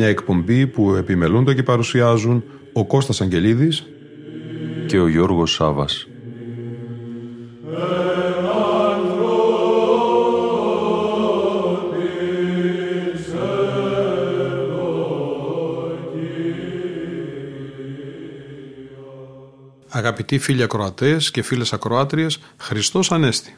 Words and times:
Μια 0.00 0.08
εκπομπή 0.08 0.66
που 0.66 0.94
επιμελούνται 0.94 1.54
και 1.54 1.62
παρουσιάζουν 1.62 2.44
ο 2.72 2.86
Κώστας 2.86 3.20
Αγγελίδης 3.20 3.86
και 4.86 4.98
ο 4.98 5.08
Γιώργος 5.08 5.52
Σάβας. 5.52 6.08
Αγαπητοί 19.88 20.38
φίλοι 20.38 20.62
ακροατές 20.62 21.30
και 21.30 21.42
φίλες 21.42 21.72
ακροάτριες, 21.72 22.38
Χριστός 22.56 23.12
Ανέστη. 23.12 23.56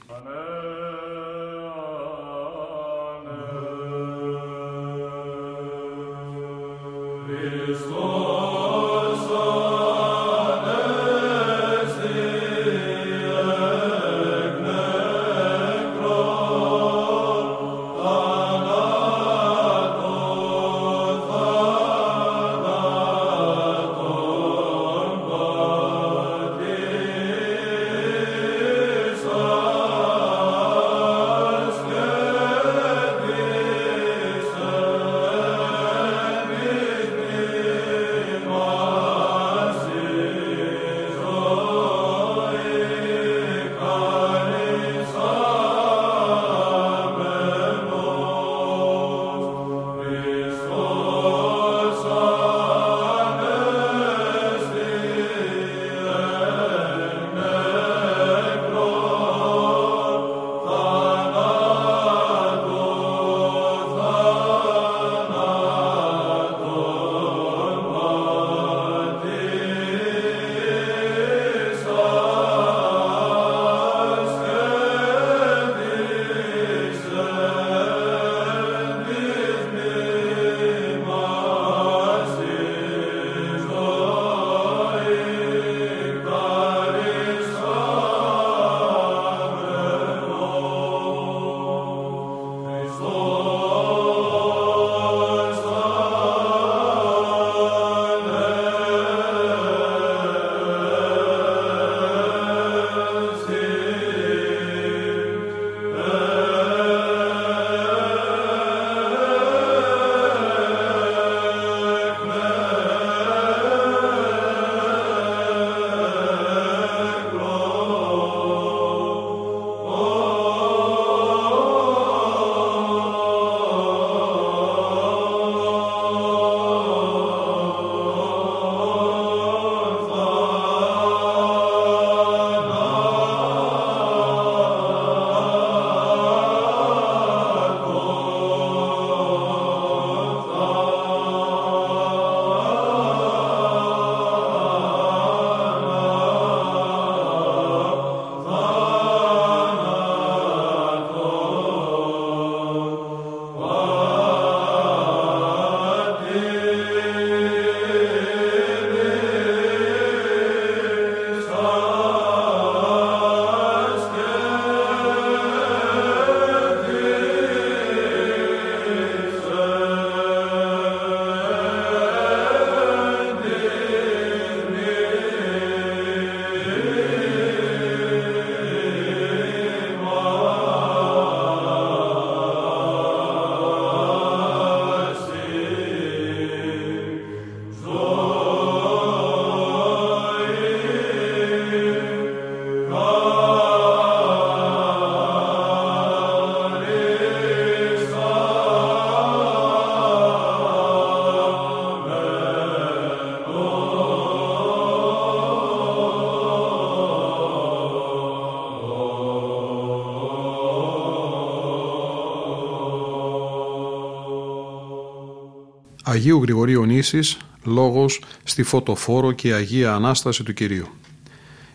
Αγίου 216.23 216.43
Γρηγορίου 216.43 216.85
Νήσης, 216.85 217.37
λόγος 217.65 218.23
στη 218.45 218.63
φωτοφόρο 218.63 219.33
και 219.33 219.53
Αγία 219.53 219.95
Ανάσταση 219.95 220.43
του 220.43 220.53
Κυρίου. 220.53 220.87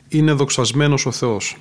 Είναι 0.08 0.32
δοξασμένος 0.32 1.06
ο 1.06 1.12
Θεός. 1.12 1.58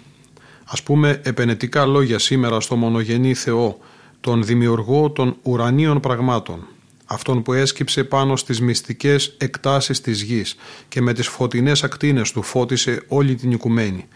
Ας 0.64 0.82
πούμε 0.82 1.20
επενετικά 1.24 1.86
λόγια 1.86 2.18
σήμερα 2.18 2.60
στο 2.60 2.76
μονογενή 2.76 3.34
Θεό, 3.34 3.78
τον 4.20 4.44
δημιουργό 4.44 5.10
των 5.10 5.36
ουρανίων 5.42 6.00
πραγμάτων, 6.00 6.66
αυτόν 7.06 7.42
που 7.42 7.52
έσκυψε 7.52 8.04
πάνω 8.04 8.36
στις 8.36 8.60
μυστικές 8.60 9.34
εκτάσεις 9.38 10.00
της 10.00 10.22
γης 10.22 10.56
και 10.88 11.00
με 11.00 11.12
τις 11.12 11.28
φωτεινές 11.28 11.84
ακτίνες 11.84 12.32
του 12.32 12.42
φώτισε 12.42 13.02
όλη 13.08 13.34
την 13.34 13.50
οικουμένη. 13.50 14.08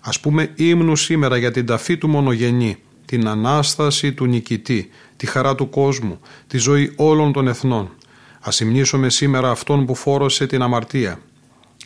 Ας 0.00 0.20
πούμε 0.20 0.52
ύμνου 0.54 0.96
σήμερα 0.96 1.36
για 1.36 1.50
την 1.50 1.66
ταφή 1.66 1.96
του 1.96 2.08
μονογενή, 2.08 2.76
την 3.04 3.28
Ανάσταση 3.28 4.12
του 4.12 4.26
νικητή, 4.26 4.90
τη 5.16 5.26
χαρά 5.26 5.54
του 5.54 5.68
κόσμου, 5.68 6.20
τη 6.46 6.58
ζωή 6.58 6.92
όλων 6.96 7.32
των 7.32 7.48
εθνών. 7.48 7.90
Ας 8.40 8.60
υμνήσουμε 8.60 9.10
σήμερα 9.10 9.50
αυτόν 9.50 9.86
που 9.86 9.94
φόρωσε 9.94 10.46
την 10.46 10.62
αμαρτία. 10.62 11.18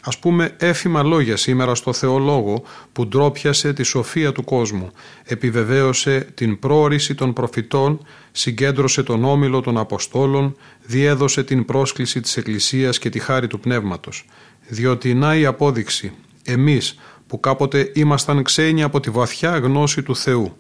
Ας 0.05 0.19
πούμε 0.19 0.57
έφημα 0.59 1.03
λόγια 1.03 1.37
σήμερα 1.37 1.75
στο 1.75 1.93
Θεολόγο 1.93 2.63
που 2.93 3.07
ντρόπιασε 3.07 3.73
τη 3.73 3.83
σοφία 3.83 4.33
του 4.33 4.45
κόσμου, 4.45 4.91
επιβεβαίωσε 5.25 6.27
την 6.35 6.59
πρόοριση 6.59 7.15
των 7.15 7.33
προφητών, 7.33 8.07
συγκέντρωσε 8.33 9.03
τον 9.03 9.25
όμιλο 9.25 9.61
των 9.61 9.79
Αποστόλων, 9.79 10.57
διέδωσε 10.83 11.45
την 11.45 11.65
πρόσκληση 11.65 12.21
της 12.21 12.37
Εκκλησίας 12.37 12.99
και 12.99 13.11
τη 13.11 13.19
χάρη 13.19 13.47
του 13.47 13.61
Πνεύματος. 13.61 14.25
Διότι 14.69 15.15
να 15.15 15.37
η 15.37 15.47
απόδειξη, 15.47 16.13
εμείς 16.45 16.99
που 17.27 17.41
κάποτε 17.41 17.93
ήμασταν 17.95 18.43
ξένοι 18.43 18.83
από 18.83 19.01
τη 19.01 19.11
βαθιά 19.11 19.59
γνώση 19.59 20.03
του 20.03 20.17
Θεού, 20.17 20.57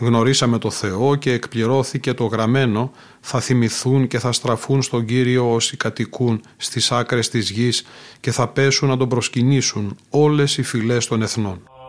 γνωρίσαμε 0.00 0.58
το 0.58 0.70
Θεό 0.70 1.14
και 1.14 1.32
εκπληρώθηκε 1.32 2.12
το 2.14 2.24
γραμμένο, 2.24 2.92
θα 3.20 3.40
θυμηθούν 3.40 4.06
και 4.06 4.18
θα 4.18 4.32
στραφούν 4.32 4.82
στον 4.82 5.04
Κύριο 5.04 5.52
όσοι 5.52 5.76
κατοικούν 5.76 6.40
στις 6.56 6.92
άκρες 6.92 7.28
της 7.28 7.50
γης 7.50 7.86
και 8.20 8.30
θα 8.30 8.48
πέσουν 8.48 8.88
να 8.88 8.96
τον 8.96 9.08
προσκυνήσουν 9.08 9.96
όλες 10.10 10.58
οι 10.58 10.62
φυλές 10.62 11.06
των 11.06 11.22
εθνών. 11.22 11.79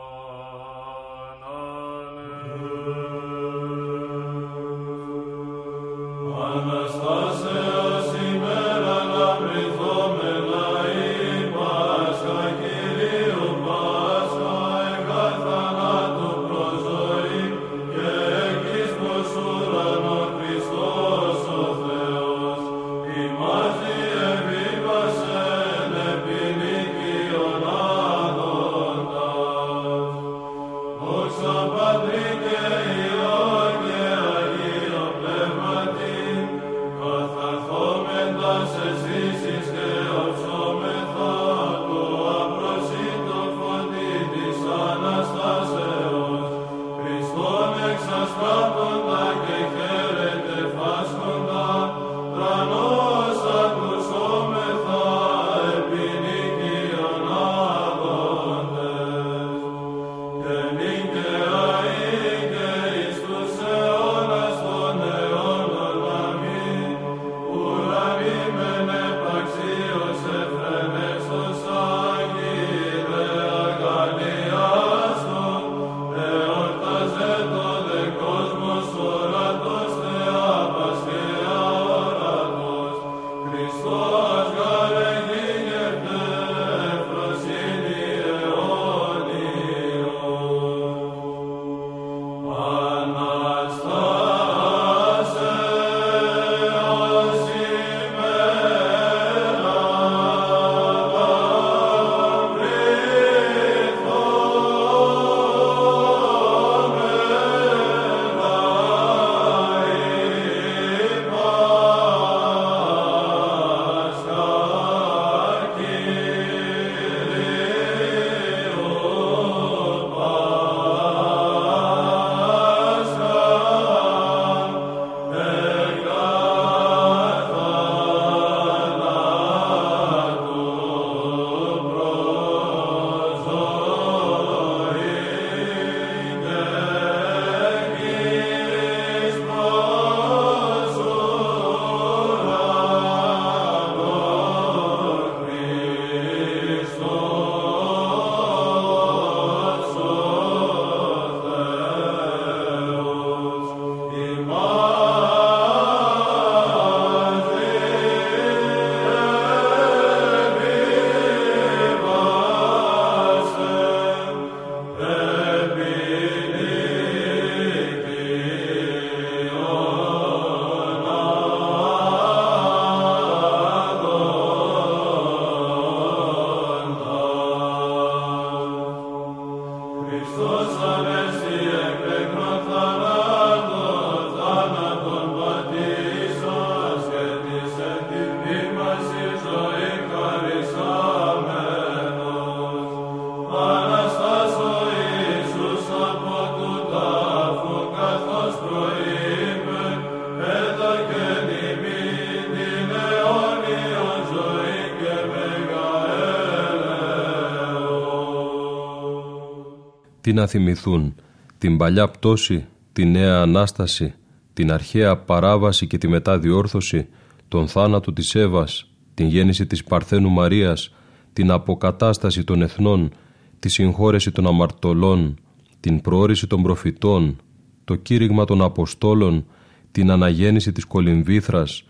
Τι 210.31 210.38
να 210.38 210.47
θυμηθούν, 210.47 211.16
την 211.57 211.78
παλιά 211.78 212.07
πτώση, 212.07 212.66
τη 212.94 213.06
νέα 213.06 213.42
Ανάσταση, 213.42 214.14
την 214.54 214.71
αρχαία 214.71 215.18
παράβαση 215.18 215.88
και 215.88 215.97
τη 215.97 216.07
μεταδιόρθωση, 216.07 217.07
τον 217.47 217.68
θάνατο 217.68 218.14
της 218.14 218.35
Εύας, 218.35 218.90
την 219.14 219.28
γέννηση 219.28 219.66
της 219.68 219.83
Παρθένου 219.83 220.30
Μαρίας, 220.30 220.94
την 221.33 221.52
αποκατάσταση 221.52 222.44
των 222.44 222.61
εθνών, 222.61 223.11
τη 223.59 223.69
συγχώρεση 223.69 224.31
των 224.31 224.47
αμαρτωλών, 224.47 225.35
την 225.80 226.02
πρόορηση 226.02 226.47
των 226.47 226.61
προφητών, 226.61 227.35
το 227.83 227.95
κήρυγμα 227.95 228.45
των 228.45 228.61
Αποστόλων, 228.61 229.45
την 229.92 230.11
αναγέννηση 230.11 230.71
της 230.71 230.85
Κολυμβήθρας, 230.85 231.83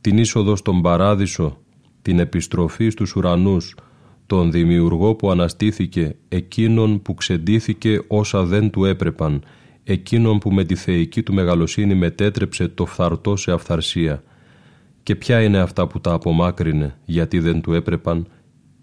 την 0.00 0.18
είσοδο 0.18 0.56
στον 0.56 0.82
Παράδεισο, 0.82 1.58
την 2.02 2.18
επιστροφή 2.18 2.88
στους 2.88 3.16
ουρανούς, 3.16 3.74
τον 4.28 4.50
δημιουργό 4.50 5.14
που 5.14 5.30
αναστήθηκε, 5.30 6.16
εκείνον 6.28 7.02
που 7.02 7.14
ξεντήθηκε 7.14 8.00
όσα 8.06 8.44
δεν 8.44 8.70
του 8.70 8.84
έπρεπαν, 8.84 9.42
εκείνον 9.84 10.38
που 10.38 10.52
με 10.52 10.64
τη 10.64 10.74
θεϊκή 10.74 11.22
του 11.22 11.34
μεγαλοσύνη 11.34 11.94
μετέτρεψε 11.94 12.68
το 12.68 12.86
φθαρτό 12.86 13.36
σε 13.36 13.52
αυθαρσία. 13.52 14.22
Και 15.02 15.14
ποια 15.14 15.42
είναι 15.42 15.58
αυτά 15.58 15.86
που 15.86 16.00
τα 16.00 16.12
απομάκρυνε, 16.12 16.98
γιατί 17.04 17.38
δεν 17.38 17.60
του 17.60 17.72
έπρεπαν, 17.72 18.26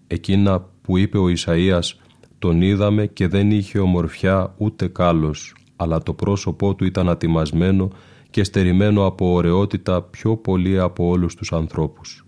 εκείνα 0.06 0.68
που 0.82 0.96
είπε 0.96 1.18
ο 1.18 1.26
Ισαΐας 1.26 1.92
«Τον 2.38 2.62
είδαμε 2.62 3.06
και 3.06 3.28
δεν 3.28 3.50
είχε 3.50 3.78
ομορφιά 3.78 4.54
ούτε 4.56 4.86
κάλος, 4.88 5.54
αλλά 5.76 6.02
το 6.02 6.14
πρόσωπό 6.14 6.74
του 6.74 6.84
ήταν 6.84 7.08
ατιμασμένο 7.08 7.90
και 8.30 8.44
στερημένο 8.44 9.06
από 9.06 9.32
ωραιότητα 9.32 10.02
πιο 10.02 10.36
πολύ 10.36 10.78
από 10.78 11.08
όλους 11.08 11.34
τους 11.34 11.52
ανθρώπους. 11.52 12.24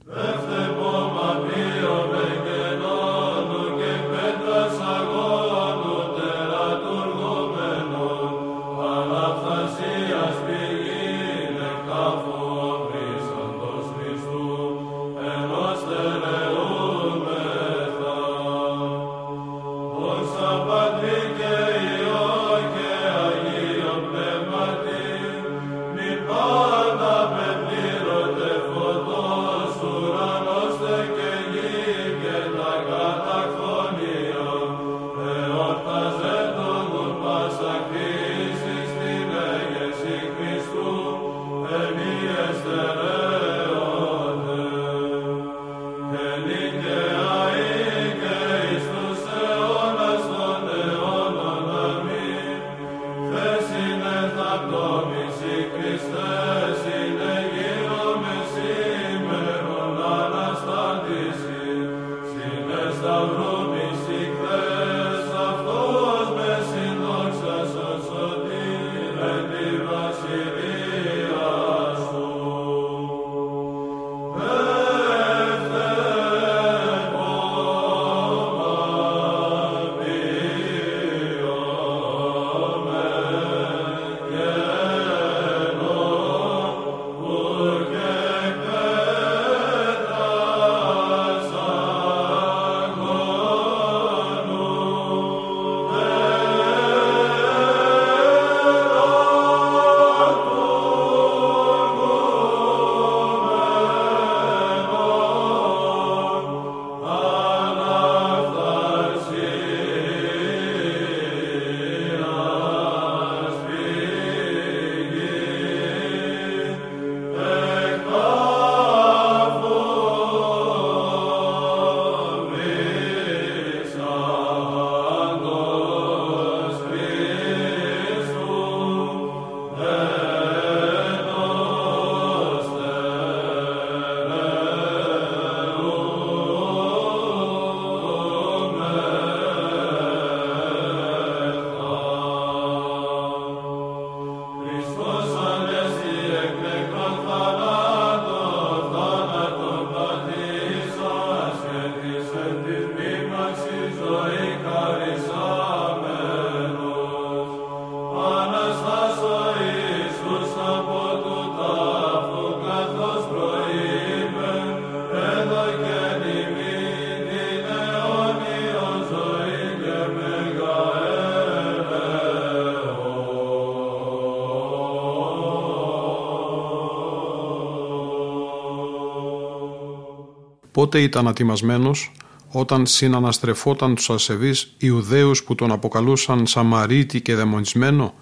Πότε 180.78 181.02
ήταν 181.02 181.28
ατιμασμένος 181.28 182.12
όταν 182.48 182.86
συναναστρεφόταν 182.86 183.94
τους 183.94 184.10
ασεβείς 184.10 184.74
Ιουδαίους 184.78 185.44
που 185.44 185.54
τον 185.54 185.72
αποκαλούσαν 185.72 186.46
Σαμαρίτη 186.46 187.20
και 187.20 187.34
δαιμονισμένο, 187.34 188.14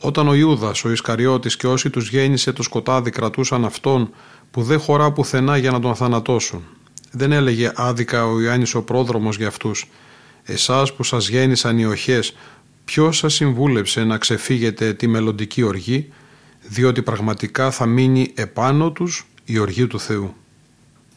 όταν 0.00 0.28
ο 0.28 0.34
Ιούδας, 0.34 0.84
ο 0.84 0.90
Ισκαριώτης 0.90 1.56
και 1.56 1.66
όσοι 1.66 1.90
τους 1.90 2.08
γέννησε 2.08 2.52
το 2.52 2.62
σκοτάδι 2.62 3.10
κρατούσαν 3.10 3.64
αυτόν 3.64 4.10
που 4.50 4.62
δεν 4.62 4.80
χωρά 4.80 5.12
πουθενά 5.12 5.56
για 5.56 5.70
να 5.70 5.80
τον 5.80 5.94
θανατώσουν. 5.94 6.62
Δεν 7.10 7.32
έλεγε 7.32 7.72
άδικα 7.74 8.26
ο 8.26 8.40
Ιωάννης 8.40 8.74
ο 8.74 8.82
πρόδρομος 8.82 9.36
για 9.36 9.48
αυτούς. 9.48 9.88
Εσάς 10.42 10.94
που 10.94 11.02
σας 11.02 11.28
γέννησαν 11.28 11.78
οι 11.78 11.84
οχές, 11.84 12.36
ποιος 12.84 13.16
σας 13.16 13.34
συμβούλεψε 13.34 14.04
να 14.04 14.18
ξεφύγετε 14.18 14.92
τη 14.92 15.06
μελλοντική 15.06 15.62
οργή, 15.62 16.12
διότι 16.60 17.02
πραγματικά 17.02 17.70
θα 17.70 17.86
μείνει 17.86 18.32
επάνω 18.34 18.92
τους 18.92 19.26
η 19.44 19.58
οργή 19.58 19.86
του 19.86 20.00
Θεού. 20.00 20.34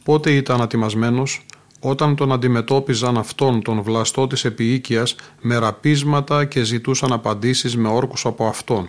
Πότε 0.06 0.30
ήταν 0.30 0.60
ατιμασμένος, 0.60 1.46
όταν 1.80 2.16
τον 2.16 2.32
αντιμετώπιζαν 2.32 3.18
αυτόν 3.18 3.62
τον 3.62 3.82
βλαστό 3.82 4.26
της 4.26 4.44
επιοίκειας 4.44 5.16
με 5.40 5.58
ραπίσματα 5.58 6.44
και 6.44 6.62
ζητούσαν 6.62 7.12
απαντήσεις 7.12 7.76
με 7.76 7.88
όρκους 7.88 8.26
από 8.26 8.46
αυτόν, 8.46 8.88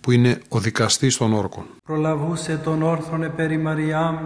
που 0.00 0.10
είναι 0.10 0.40
ο 0.48 0.58
δικαστής 0.58 1.16
των 1.16 1.32
όρκων. 1.32 1.64
Προλαβούσε 1.84 2.60
τον 2.64 2.82
όρθρον 2.82 3.22
επέρι 3.22 3.58
Μαριάμ 3.58 4.16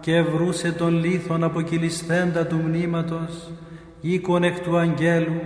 και 0.00 0.16
ευρούσε 0.16 0.72
τον 0.72 0.98
λίθον 1.04 1.44
αποκυλισθέντα 1.44 2.46
του 2.46 2.56
μνήματος, 2.56 3.50
οίκον 4.00 4.42
εκ 4.42 4.60
του 4.60 4.76
αγγέλου, 4.76 5.40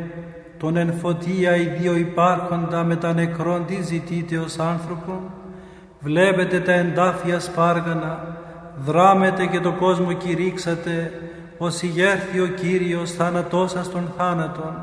τον 0.59 0.77
εν 0.77 0.93
φωτία 0.93 1.57
οι 1.57 1.65
δύο 1.81 1.97
υπάρχοντα 1.97 2.85
με 2.85 2.97
τα 2.97 3.13
νεκρόν 3.13 3.67
τι 3.67 3.83
ζητείτε 3.83 4.39
ως 4.39 4.59
άνθρωπο, 4.59 5.21
βλέπετε 6.01 6.61
τα 6.61 6.73
εντάφια 6.73 7.41
σπάργανα, 7.41 8.42
δράμετε 8.79 9.47
και 9.47 9.61
το 9.61 9.73
κόσμο 9.73 10.13
κηρύξατε, 10.13 11.13
ως 11.59 11.83
ηγέρθη 11.83 12.41
ο 12.41 12.47
Κύριος 12.47 13.11
θάνατόσα 13.11 13.89
των 13.93 14.13
θάνατων, 14.17 14.75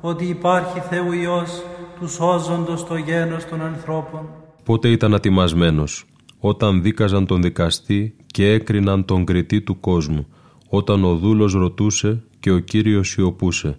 ότι 0.00 0.24
υπάρχει 0.24 0.80
Θεού 0.80 1.12
Υιός 1.12 1.62
τους 2.00 2.12
σώζοντος 2.12 2.86
το 2.86 2.96
γένος 2.96 3.44
των 3.44 3.62
ανθρώπων. 3.62 4.28
Πότε 4.64 4.88
ήταν 4.88 5.14
ατιμασμένος, 5.14 6.04
όταν 6.38 6.82
δίκαζαν 6.82 7.26
τον 7.26 7.42
δικαστή 7.42 8.14
και 8.26 8.52
έκριναν 8.52 9.04
τον 9.04 9.24
κριτή 9.24 9.60
του 9.60 9.80
κόσμου, 9.80 10.26
όταν 10.68 11.04
ο 11.04 11.14
δούλος 11.14 11.52
ρωτούσε 11.52 12.22
και 12.40 12.50
ο 12.50 12.58
Κύριος 12.58 13.08
σιωπούσε, 13.08 13.78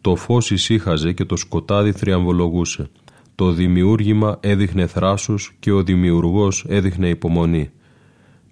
το 0.00 0.16
φως 0.16 0.50
ησύχαζε 0.50 1.12
και 1.12 1.24
το 1.24 1.36
σκοτάδι 1.36 1.92
θριαμβολογούσε, 1.92 2.90
το 3.34 3.50
δημιούργημα 3.50 4.38
έδειχνε 4.40 4.86
θράσους 4.86 5.52
και 5.58 5.72
ο 5.72 5.82
δημιουργός 5.82 6.64
έδειχνε 6.68 7.08
υπομονή 7.08 7.70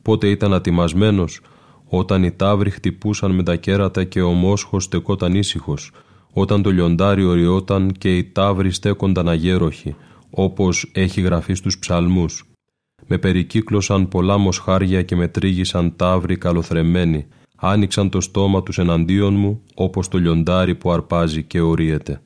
πότε 0.02 0.28
ήταν 0.28 0.54
ατιμασμένος, 0.54 1.40
όταν 1.84 2.22
οι 2.22 2.30
τάβροι 2.30 2.70
χτυπούσαν 2.70 3.30
με 3.30 3.42
τα 3.42 3.56
κέρατα 3.56 4.04
και 4.04 4.22
ο 4.22 4.30
μόσχος 4.30 4.84
στεκόταν 4.84 5.34
ήσυχος, 5.34 5.90
όταν 6.32 6.62
το 6.62 6.70
λιοντάρι 6.70 7.24
οριόταν 7.24 7.92
και 7.98 8.16
οι 8.16 8.24
τάβροι 8.24 8.70
στέκονταν 8.70 9.28
αγέροχοι, 9.28 9.96
όπως 10.30 10.90
έχει 10.94 11.20
γραφεί 11.20 11.54
στους 11.54 11.78
ψαλμούς. 11.78 12.44
Με 13.06 13.18
περικύκλωσαν 13.18 14.08
πολλά 14.08 14.38
μοσχάρια 14.38 15.02
και 15.02 15.16
με 15.16 15.28
τρίγησαν 15.28 15.96
τάβροι 15.96 16.36
καλοθρεμένοι, 16.36 17.26
άνοιξαν 17.56 18.10
το 18.10 18.20
στόμα 18.20 18.62
τους 18.62 18.78
εναντίον 18.78 19.34
μου, 19.34 19.62
όπως 19.74 20.08
το 20.08 20.18
λιοντάρι 20.18 20.74
που 20.74 20.90
αρπάζει 20.90 21.42
και 21.42 21.60
ορίεται. 21.60 22.22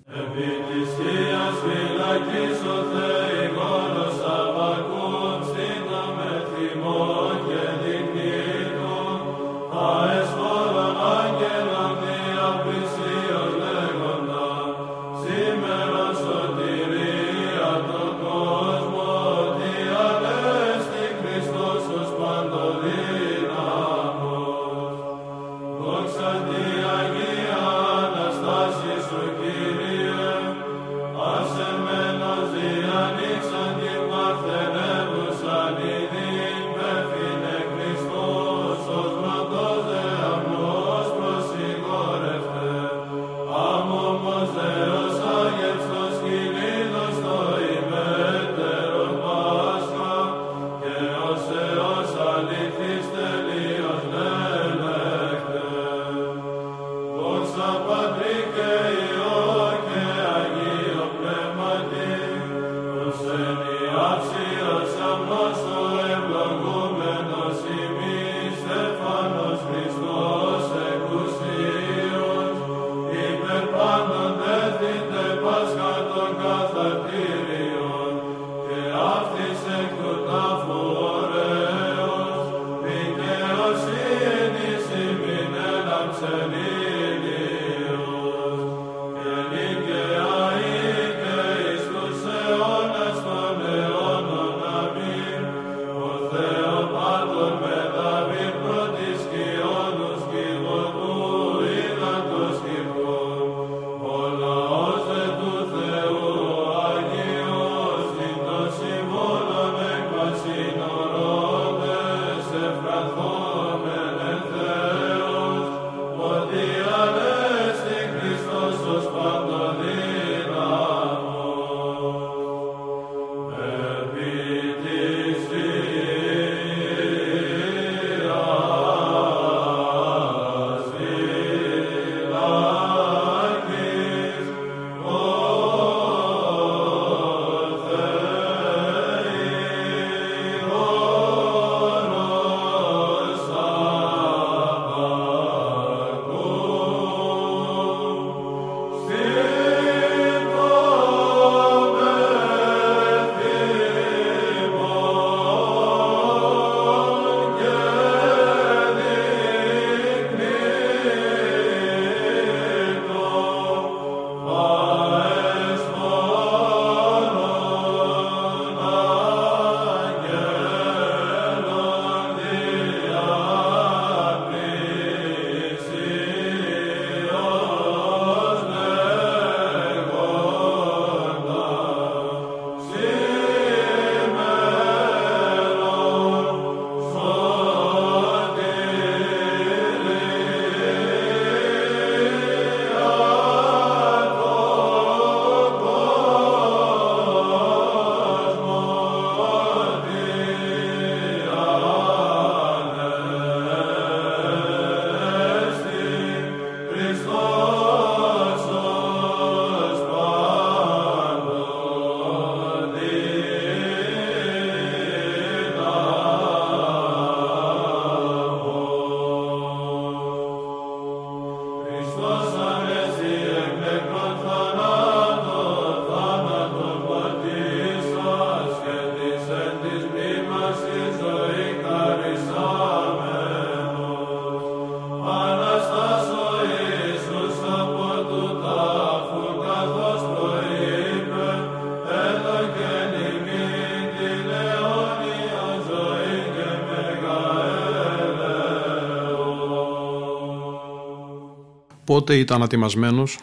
Πότε 252.14 252.36
ήταν 252.36 252.62
ατιμασμένος, 252.62 253.38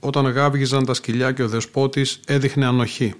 όταν 0.00 0.26
γάβγιζαν 0.26 0.84
τα 0.84 0.94
σκυλιά 0.94 1.32
και 1.32 1.42
ο 1.42 1.48
δεσπότης 1.48 2.20
έδειχνε 2.26 2.66
ανοχή. 2.66 3.14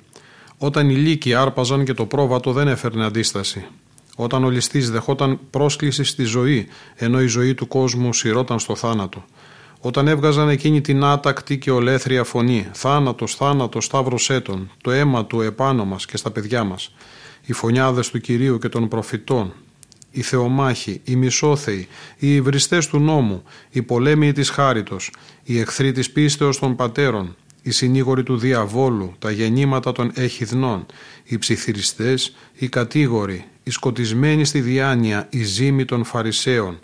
Όταν 0.59 0.91
οι 0.91 0.95
λύκοι 0.95 1.35
άρπαζαν 1.35 1.85
και 1.85 1.95
το 1.95 2.07
πρόβατο 2.07 2.53
δεν 2.53 2.69
έφερνε 2.69 3.05
αντίσταση. 3.05 3.67
Όταν 4.17 4.45
ο 4.45 4.51
ληστής 4.51 4.91
δεχόταν 4.91 5.39
πρόσκληση 5.51 6.05
στη 6.05 6.25
ζωή, 6.25 6.67
ενώ 6.95 7.21
η 7.23 7.27
ζωή 7.27 7.55
του 7.55 7.67
κόσμου 7.67 8.13
σειρώταν 8.13 8.59
στο 8.59 8.77
θάνατο. 8.77 9.25
Όταν 9.81 10.09
έβγαζαν 10.09 10.49
εκείνη 10.49 10.81
την 10.81 11.05
άτακτη 11.05 11.59
και 11.59 11.71
ολέθρια 11.71 12.25
φωνή 12.25 12.69
«Θάνατος, 12.73 13.35
θάνατος, 13.35 13.85
σταύρος 13.85 14.31
έτων, 14.31 14.71
το 14.83 14.91
αίμα 14.91 15.27
του 15.27 15.41
επάνω 15.41 15.85
μας 15.85 16.07
και 16.07 16.17
στα 16.17 16.31
παιδιά 16.31 16.65
μας». 16.65 16.95
Οι 17.47 17.53
φωνιάδες 17.53 18.11
του 18.11 18.21
Κυρίου 18.21 18.59
και 18.59 18.69
των 18.69 18.89
προφητών, 18.89 19.53
οι 20.15 20.23
θεομάχοι, 20.23 21.01
οι 21.05 21.17
μισόθεοι, 21.17 21.89
οι 22.19 22.35
υβριστές 22.35 22.87
του 22.87 22.99
νόμου, 22.99 23.43
οι 23.71 23.83
πολέμοι 23.83 24.33
της 24.33 24.51
χάριτος, 24.51 25.11
οι 25.45 25.59
εχθροί 25.59 25.93
της 25.93 26.11
πίστεως 26.11 26.59
των 26.59 26.77
πατέρων, 26.77 27.37
οι 27.63 27.71
συνήγοροι 27.71 28.23
του 28.23 28.37
διαβόλου, 28.37 29.15
τα 29.19 29.31
γεννήματα 29.31 29.93
των 29.93 30.11
εχιδνών, 30.15 30.87
οι 31.25 31.39
ψιθυριστές, 31.39 32.35
οι 32.55 32.69
κατήγοροι, 32.69 33.45
οι 33.63 33.71
σκοτισμένοι 33.71 34.45
στη 34.45 34.61
διάνοια, 34.61 35.27
οι 35.31 35.43
ζήμοι 35.43 35.85
των 35.85 36.05
φαρισαίων, 36.05 36.79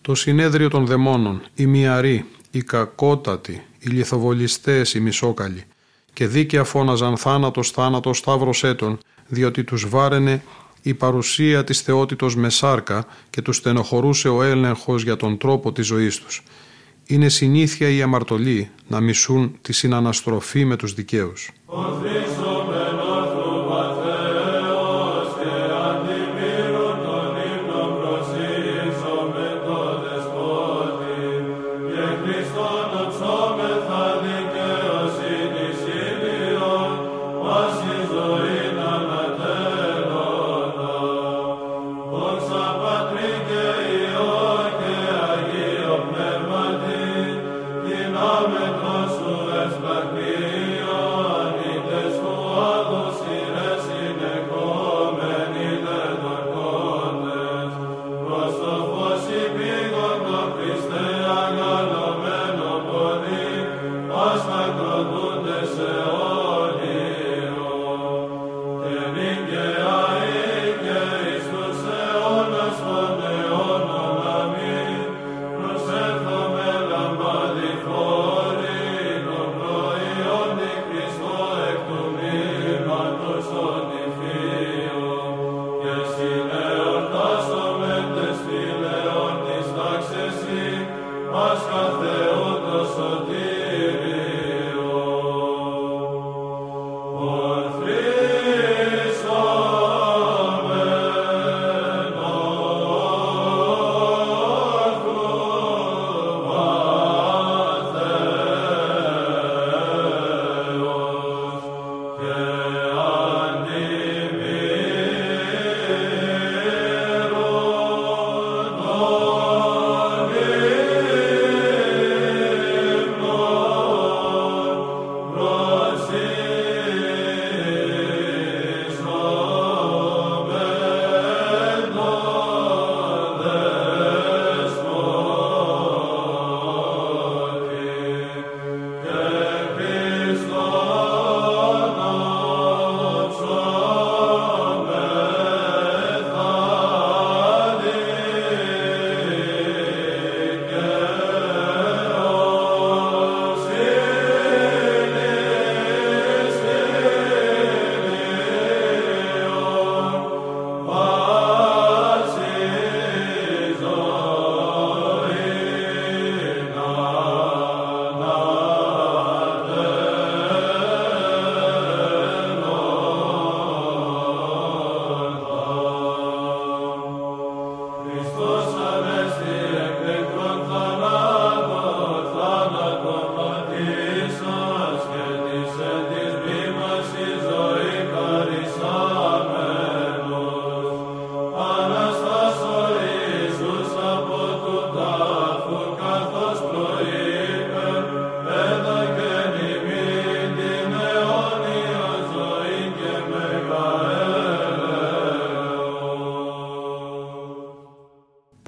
το 0.00 0.14
συνέδριο 0.14 0.68
των 0.68 0.86
δαιμόνων, 0.86 1.42
οι 1.54 1.66
μυαροί, 1.66 2.24
οι 2.50 2.62
κακότατοι, 2.62 3.62
οι 3.78 3.88
λιθοβολιστές, 3.88 4.94
οι 4.94 5.00
μισόκαλοι, 5.00 5.64
και 6.12 6.26
δίκαια 6.26 6.64
φώναζαν 6.64 7.16
θάνατος, 7.16 7.70
θάνατος, 7.70 8.18
σταύρος 8.18 8.64
έτων, 8.64 8.98
διότι 9.26 9.64
τους 9.64 9.88
βάραινε 9.88 10.42
η 10.88 10.94
παρουσία 10.94 11.64
της 11.64 11.80
θεότητος 11.80 12.36
με 12.36 12.50
σάρκα 12.50 13.06
και 13.30 13.42
τους 13.42 13.56
στενοχωρούσε 13.56 14.28
ο 14.28 14.42
έλεγχος 14.42 15.02
για 15.02 15.16
τον 15.16 15.38
τρόπο 15.38 15.72
της 15.72 15.86
ζωής 15.86 16.18
τους. 16.18 16.42
Είναι 17.06 17.28
συνήθεια 17.28 17.88
η 17.88 18.02
αμαρτωλοί 18.02 18.70
να 18.88 19.00
μισούν 19.00 19.58
τη 19.62 19.72
συναναστροφή 19.72 20.64
με 20.64 20.76
τους 20.76 20.94
δικαίους. 20.94 21.50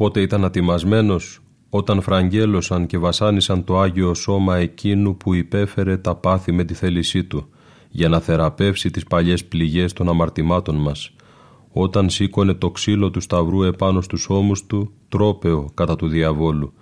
Πότε 0.09 0.21
ήταν 0.21 0.44
ατιμασμένος 0.44 1.40
όταν 1.71 2.01
φραγγέλωσαν 2.01 2.87
και 2.87 2.99
βασάνισαν 2.99 3.64
το 3.64 3.79
Άγιο 3.79 4.14
Σώμα 4.14 4.57
εκείνου 4.57 5.16
που 5.16 5.35
υπέφερε 5.35 5.97
τα 5.97 6.14
πάθη 6.14 6.53
με 6.53 6.64
τη 6.64 6.75
θέλησή 6.75 7.25
του 7.25 7.49
για 7.90 8.09
να 8.09 8.21
θεραπεύσει 8.21 8.90
τις 8.90 9.05
παλιές 9.05 9.44
πληγές 9.44 9.92
των 9.92 10.09
αμαρτημάτων 10.09 10.77
μας. 10.77 11.14
Όταν 11.73 12.11
σήκωνε 12.11 12.55
το 12.55 12.71
ξύλο 12.71 13.11
του 13.11 13.21
σταυρού 13.21 13.62
επάνω 13.62 14.01
στους 14.01 14.29
ώμους 14.29 14.66
του 14.66 14.92
τρόπεο 15.09 15.71
κατά 15.75 15.97
του 15.97 16.09
διαβόλου. 16.09 16.73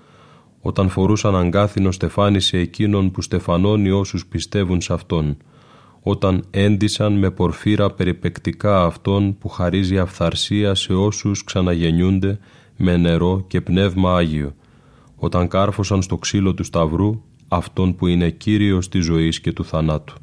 Όταν 0.60 0.88
φορούσαν 0.88 1.36
αγκάθινο 1.36 1.90
στεφάνισε 1.90 2.58
εκείνον 2.58 3.10
που 3.10 3.22
στεφανώνει 3.22 3.90
όσους 3.90 4.26
πιστεύουν 4.26 4.80
σε 4.80 4.92
Αυτόν. 4.92 5.36
Όταν 6.02 6.44
έντισαν 6.50 7.12
με 7.12 7.30
πορφύρα 7.30 7.90
περιπεκτικά 7.90 8.84
Αυτόν 8.84 9.38
που 9.38 9.48
χαρίζει 9.48 9.98
αυθαρσία 9.98 10.74
σε 10.74 10.92
όσους 10.92 11.44
ξαναγεννιούνται 11.44 12.38
με 12.76 12.96
νερό 12.96 13.44
και 13.46 13.60
πνεύμα 13.60 14.16
Άγιο, 14.16 14.54
όταν 15.16 15.48
κάρφωσαν 15.48 16.02
στο 16.02 16.16
ξύλο 16.16 16.54
του 16.54 16.64
Σταυρού 16.64 17.22
αυτόν 17.48 17.94
που 17.94 18.06
είναι 18.06 18.30
Κύριος 18.30 18.88
της 18.88 19.04
ζωής 19.04 19.40
και 19.40 19.52
του 19.52 19.64
θανάτου. 19.64 20.14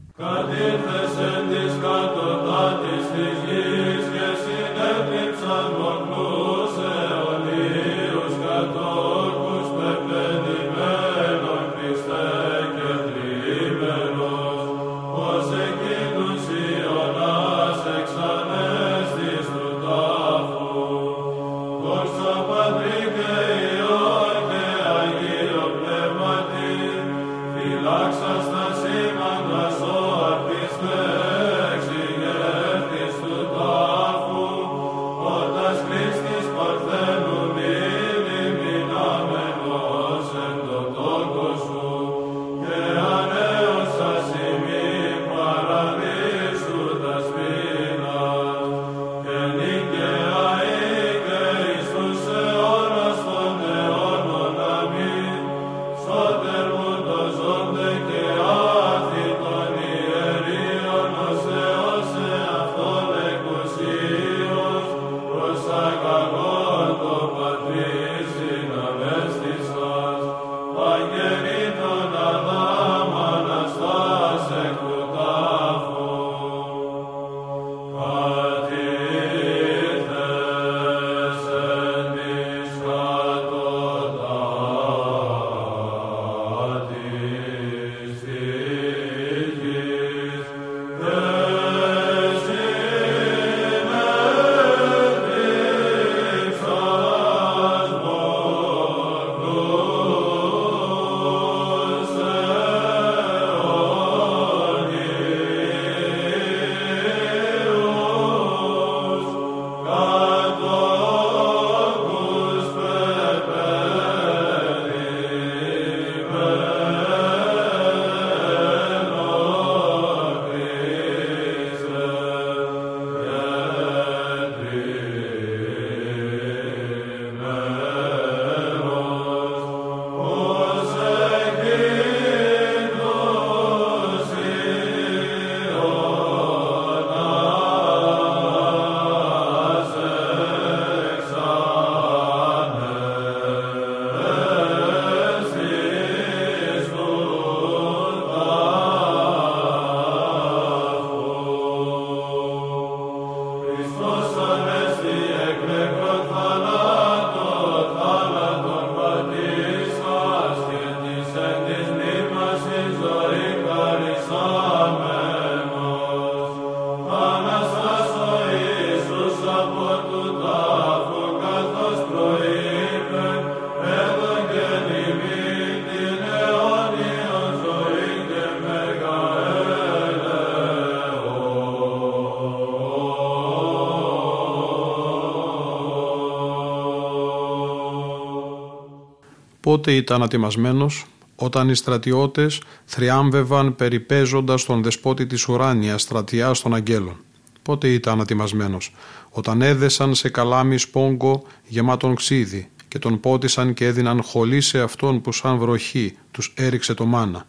Πότε 189.83 189.95
ήταν 189.95 190.23
ατιμασμένος, 190.23 191.05
όταν 191.35 191.69
οι 191.69 191.75
στρατιώτες 191.75 192.61
θριάμβευαν 192.85 193.75
περιπέζοντας 193.75 194.65
τον 194.65 194.83
δεσπότη 194.83 195.25
της 195.25 195.47
ουράνιας 195.47 196.01
στρατιάς 196.01 196.61
των 196.61 196.73
αγγέλων. 196.73 197.15
Πότε 197.61 197.87
ήταν 197.87 198.21
ατιμασμένος, 198.21 198.93
όταν 199.29 199.61
έδεσαν 199.61 200.15
σε 200.15 200.29
καλάμι 200.29 200.77
σπόγκο 200.77 201.43
γεμάτον 201.67 202.15
ξύδι 202.15 202.69
και 202.87 202.99
τον 202.99 203.19
πότισαν 203.19 203.73
και 203.73 203.85
έδιναν 203.85 204.23
χολή 204.23 204.61
σε 204.61 204.81
αυτόν 204.81 205.21
που 205.21 205.31
σαν 205.31 205.57
βροχή 205.57 206.17
τους 206.31 206.53
έριξε 206.55 206.93
το 206.93 207.05
μάνα. 207.05 207.45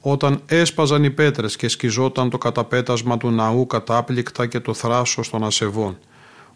Όταν 0.00 0.42
έσπαζαν 0.46 1.04
οι 1.04 1.10
πέτρες 1.10 1.56
και 1.56 1.68
σκιζόταν 1.68 2.30
το 2.30 2.38
καταπέτασμα 2.38 3.16
του 3.16 3.30
ναού 3.30 3.66
κατάπληκτα 3.66 4.46
και 4.46 4.60
το 4.60 4.74
θράσος 4.74 5.30
των 5.30 5.44
ασεβών. 5.44 5.98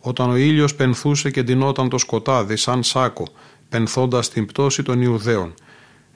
Όταν 0.01 0.31
ο 0.31 0.37
ήλιος 0.37 0.75
πενθούσε 0.75 1.31
και 1.31 1.43
ντυνόταν 1.43 1.89
το 1.89 1.99
σκοτάδι 1.99 2.57
σαν 2.57 2.83
σάκο 2.83 3.27
πενθώντας 3.73 4.29
την 4.31 4.47
πτώση 4.47 4.83
των 4.83 5.03
Ιουδαίων, 5.03 5.55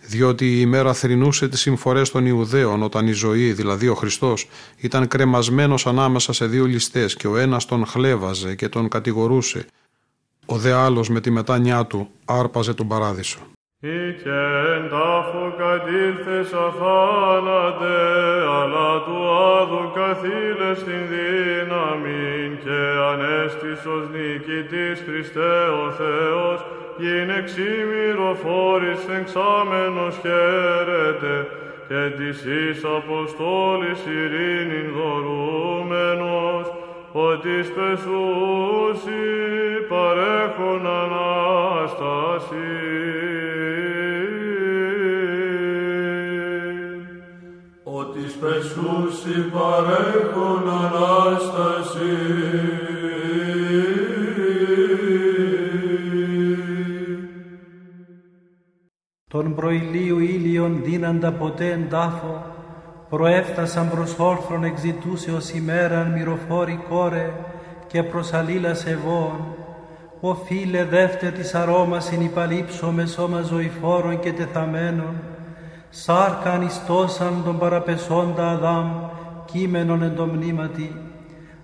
διότι 0.01 0.47
η 0.47 0.59
ημέρα 0.61 0.93
θρυνούσε 0.93 1.49
τις 1.49 1.61
συμφορές 1.61 2.11
των 2.11 2.27
Ιουδαίων 2.27 2.83
όταν 2.83 3.07
η 3.07 3.13
ζωή, 3.13 3.53
δηλαδή 3.53 3.89
ο 3.89 3.95
Χριστός, 3.95 4.49
ήταν 4.77 5.09
κρεμασμένος 5.09 5.87
ανάμεσα 5.87 6.33
σε 6.33 6.47
δύο 6.47 6.65
ληστές 6.65 7.17
και 7.17 7.27
ο 7.27 7.37
ένας 7.37 7.65
τον 7.65 7.87
χλέβαζε 7.87 8.55
και 8.55 8.69
τον 8.69 8.89
κατηγορούσε. 8.89 9.67
Ο 10.47 10.57
δε 10.57 10.73
άλλος 10.73 11.09
με 11.09 11.21
τη 11.21 11.31
μετάνιά 11.31 11.87
του 11.87 12.11
άρπαζε 12.25 12.75
τον 12.75 12.89
παράδεισο. 12.89 13.39
Ήκεν 13.81 14.83
τάφο 14.91 15.55
κατήλθες 15.59 16.53
αθάνατε, 16.53 17.97
αλλά 18.59 19.05
του 19.05 19.19
άδου 19.57 19.93
καθήλε 19.95 20.75
στην 20.75 21.03
δύναμη 21.13 22.59
και 22.65 22.81
ανέστης 23.11 23.85
ως 23.87 24.05
νικητής 24.15 25.03
Χριστέ 25.07 25.57
ο 25.85 25.91
Θεός, 25.91 26.66
γίνε 26.99 27.43
ξύμηρο 27.45 28.37
φόρης 28.43 29.03
εξάμενος 29.19 30.15
χαίρεται 30.23 31.47
και 31.89 32.11
της 32.17 32.45
εις 32.45 32.85
Αποστόλης 32.85 34.01
ειρήνην 34.07 34.93
δωρούμενος, 34.97 36.73
ότι 37.13 37.63
σπεσούσι 37.63 39.23
παρέχον 39.89 40.87
Ανάσταση. 40.87 42.57
Ότι 47.85 48.29
σπεσούσι 48.29 49.41
παρέχον 49.53 50.69
Ανάσταση. 50.85 52.76
Τον 59.31 59.55
προηλίου 59.55 60.19
ήλιον 60.19 60.81
δίναντα 60.85 61.33
ποτέ 61.33 61.71
εν 61.71 61.89
τάφο, 61.89 62.45
προέφτασαν 63.09 63.91
προς 63.91 64.19
όρθρον 64.19 64.65
εξητούσεως 64.65 65.51
ημέραν 65.51 66.13
μυροφόρη 66.13 66.81
κόρε 66.89 67.33
και 67.87 68.03
προς 68.03 68.33
αλλήλας 68.33 68.79
σεβών. 68.79 69.33
Ο 70.21 70.35
φίλε 70.35 70.85
δεύτε 70.85 71.31
της 71.31 71.55
αρώμας 71.55 72.05
συνυπαλήψω 72.05 72.91
με 72.91 73.07
σώμα 73.07 73.41
ζωηφόρων 73.43 74.21
και 74.21 74.33
τεθαμένων, 74.33 75.15
σάρκαν 75.91 76.63
ιστόσαν 76.63 77.43
τον 77.45 77.59
παραπεσόντα 77.59 78.51
Αδάμ, 78.51 78.91
κείμενον 79.45 80.03
εν 80.03 80.15
το 80.17 80.27
μνήματι. 80.27 80.97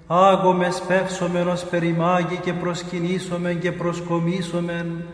Άγομε 0.06 0.70
σπεύσομεν 0.70 1.48
ως 1.48 1.64
περιμάγει 1.64 2.36
και 2.36 2.52
προσκυνήσομεν 2.52 3.58
και 3.58 3.72
προσκομίσομεν, 3.72 5.04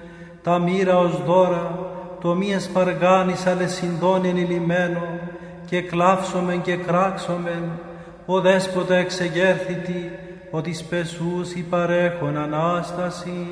τα 0.43 0.59
μοίρα 0.59 0.99
ως 0.99 1.25
δώρα, 1.25 1.88
το 2.21 2.35
μη 2.35 2.53
εσπαργάνης 2.53 3.47
αλεσυντών 3.47 4.25
ενηλυμένο, 4.25 5.03
και 5.67 5.83
κλάψομεν 5.83 6.61
και 6.61 6.77
κράξομεν, 6.77 7.63
ο 8.27 8.41
δέσποτα 8.41 8.95
εξεγέρθητη, 8.95 10.11
ότι 10.51 10.75
σπεσούς 10.75 11.53
παρέχον 11.71 12.37
Ανάσταση. 12.37 13.47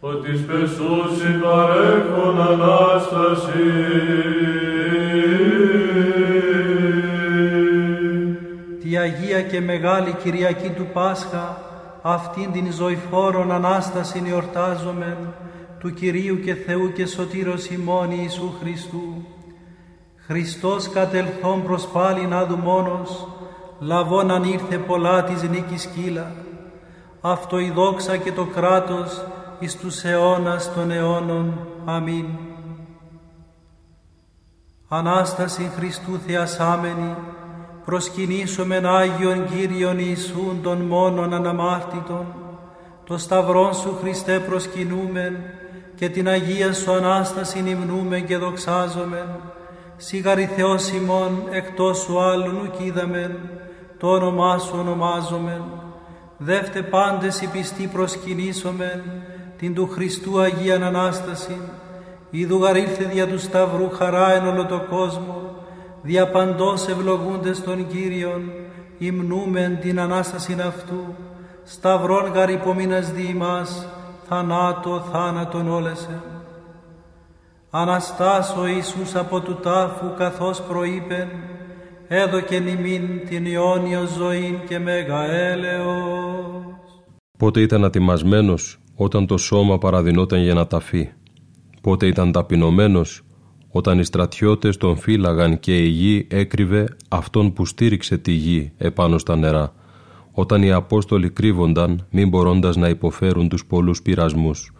Ότι 0.00 0.36
σπεσούς 0.36 1.18
παρέχον 1.42 2.40
Ανάσταση. 2.40 3.72
Τη 8.82 8.96
Αγία 8.96 9.42
και 9.42 9.60
Μεγάλη 9.60 10.16
Κυριακή 10.22 10.68
του 10.68 10.86
Πάσχα, 10.92 11.58
αυτήν 12.02 12.52
την 12.52 12.72
ζωηφόρον 12.72 13.52
Ανάσταση 13.52 14.22
εορτάζομεν, 14.28 15.16
του 15.86 15.94
Κυρίου 15.94 16.40
και 16.40 16.54
Θεού 16.54 16.92
και 16.92 17.06
Σωτήρος 17.06 17.66
ημών 17.66 18.10
Ιησού 18.10 18.52
Χριστού. 18.60 19.26
Χριστός 20.26 20.88
κατελθόν 20.88 21.62
προς 21.62 21.86
πάλιν 21.86 22.32
άδου 22.32 22.56
μόνος, 22.56 23.28
λαβών 23.80 24.30
αν 24.30 24.44
ήρθε 24.44 24.78
πολλά 24.78 25.24
της 25.24 25.42
νίκης 25.42 25.86
κύλα. 25.86 26.32
Αυτό 27.20 27.58
η 27.58 27.70
δόξα 27.70 28.16
και 28.16 28.32
το 28.32 28.44
κράτος 28.44 29.24
εις 29.58 29.76
τους 29.76 30.04
αιώνας 30.04 30.74
των 30.74 30.90
αιώνων. 30.90 31.68
Αμήν. 31.84 32.26
Ανάσταση 34.88 35.70
Χριστού 35.76 36.18
θεασάμενη, 36.26 37.14
προσκυνήσομεν 37.84 38.86
Άγιον 38.86 39.46
Κύριον 39.46 39.98
Ιησούν 39.98 40.62
των 40.62 40.80
μόνον 40.80 41.34
αναμάρτητων, 41.34 42.26
το 43.04 43.18
Σταυρόν 43.18 43.74
Σου 43.74 43.96
Χριστέ 44.00 44.38
προσκυνούμεν 44.38 45.36
και 45.96 46.08
την 46.08 46.28
Αγία 46.28 46.72
Σου 46.72 46.92
Ανάσταση 46.92 47.58
υμνούμεν 47.58 48.26
και 48.26 48.36
δοξάζομεν, 48.36 49.28
σιγαρη 49.96 50.50
Θεός 50.56 50.90
ημών 50.90 51.46
εκτός 51.50 51.98
Σου 51.98 52.20
άλλου 52.20 52.60
ουκίδαμεν, 52.64 53.36
το 53.98 54.08
όνομά 54.08 54.58
Σου 54.58 54.76
ονομάζομεν, 54.78 55.62
δεύτε 56.38 56.82
πάντες 56.82 57.40
οι 57.40 57.46
πιστοί 57.46 57.86
προσκυνήσομεν, 57.92 59.02
την 59.58 59.74
του 59.74 59.88
Χριστού 59.88 60.40
Αγίαν 60.40 60.82
Ανάσταση, 60.82 61.60
Ιδού 62.30 62.62
γαρήλθε 62.62 63.04
δια 63.04 63.26
του 63.26 63.38
Σταυρού 63.38 63.90
χαρά 63.90 64.32
εν 64.32 64.46
όλο 64.46 64.66
το 64.66 64.80
κόσμο, 64.90 65.54
δια 66.02 66.30
παντός 66.30 66.88
ευλογούντες 66.88 67.62
των 67.62 67.86
Κύριων, 67.86 68.50
υμνούμεν 68.98 69.78
την 69.80 70.00
Ανάσταση 70.00 70.56
αυτού, 70.66 71.14
σταυρών 71.64 72.32
γαρ 72.32 72.50
υπομείνας 72.50 73.12
δι' 73.12 73.28
ημάς, 73.28 73.86
θανάτο 74.28 75.04
θάνατον 75.12 75.70
όλεσεν. 75.70 76.20
Αναστάς 77.70 78.56
ο 78.56 78.66
Ιησούς 78.66 79.14
από 79.14 79.40
του 79.40 79.54
τάφου 79.62 80.14
καθώς 80.16 80.62
προείπεν, 80.62 81.28
έδωκεν 82.08 82.66
ημίν 82.66 83.26
την 83.28 83.46
αιώνιο 83.46 84.06
ζωήν 84.06 84.54
και 84.68 84.78
μέγα 84.78 85.24
έλεος. 85.24 86.64
Πότε 87.38 87.60
ήταν 87.60 87.84
ατιμασμένος 87.84 88.78
όταν 88.94 89.26
το 89.26 89.36
σώμα 89.36 89.78
παραδεινόταν 89.78 90.40
για 90.42 90.54
να 90.54 90.66
ταφεί. 90.66 91.12
Πότε 91.80 92.06
ήταν 92.06 92.32
ταπεινωμένος 92.32 93.22
όταν 93.70 93.98
οι 93.98 94.04
στρατιώτες 94.04 94.76
τον 94.76 94.96
φύλαγαν 94.96 95.60
και 95.60 95.78
η 95.78 95.88
γη 95.88 96.26
έκρυβε 96.30 96.96
αυτόν 97.08 97.52
που 97.52 97.66
στήριξε 97.66 98.18
τη 98.18 98.32
γη 98.32 98.72
επάνω 98.76 99.18
στα 99.18 99.36
νερά 99.36 99.72
όταν 100.38 100.62
οι 100.62 100.72
Απόστολοι 100.72 101.30
κρύβονταν 101.30 102.06
μην 102.10 102.28
μπορώντας 102.28 102.76
να 102.76 102.88
υποφέρουν 102.88 103.48
τους 103.48 103.66
πολλούς 103.66 104.02
πειρασμούς. 104.02 104.72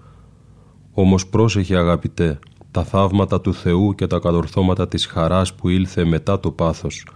Όμως 0.93 1.27
πρόσεχε 1.27 1.77
αγαπητέ, 1.77 2.39
τα 2.71 2.85
θαύματα 2.85 3.41
του 3.41 3.55
Θεού 3.55 3.95
και 3.95 4.07
τα 4.07 4.19
κατορθώματα 4.19 4.89
της 4.89 5.07
χαράς 5.07 5.55
που 5.55 5.69
ήλθε 5.69 6.05
μετά 6.05 6.41
το 6.41 6.51
πάθος. 6.51 7.07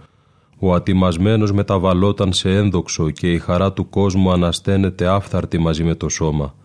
Ο 0.59 0.73
ατιμασμένος 0.73 1.51
μεταβαλόταν 1.51 2.33
σε 2.33 2.55
ένδοξο 2.55 3.09
και 3.09 3.31
η 3.31 3.39
χαρά 3.39 3.73
του 3.73 3.89
κόσμου 3.89 4.31
ανασταίνεται 4.31 5.07
άφθαρτη 5.07 5.57
μαζί 5.57 5.83
με 5.83 5.95
το 5.95 6.09
σώμα. 6.09 6.55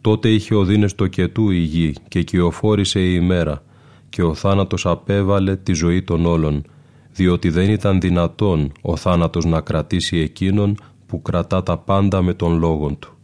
Τότε 0.00 0.28
είχε 0.28 0.54
οδύνες 0.54 0.94
το 0.94 1.06
κετού 1.06 1.50
η 1.50 1.58
γη 1.58 1.94
και 2.08 2.22
κυοφόρησε 2.22 3.00
η 3.00 3.12
ημέρα 3.14 3.62
και 4.08 4.22
ο 4.22 4.34
θάνατος 4.34 4.86
απέβαλε 4.86 5.56
τη 5.56 5.72
ζωή 5.72 6.02
των 6.02 6.26
όλων, 6.26 6.64
διότι 7.12 7.50
δεν 7.50 7.70
ήταν 7.70 8.00
δυνατόν 8.00 8.72
ο 8.82 8.96
θάνατος 8.96 9.44
να 9.44 9.60
κρατήσει 9.60 10.16
εκείνον 10.16 10.76
που 11.06 11.22
κρατά 11.22 11.62
τα 11.62 11.78
πάντα 11.78 12.22
με 12.22 12.34
τον 12.34 12.58
λόγον 12.58 12.98
του. 12.98 13.15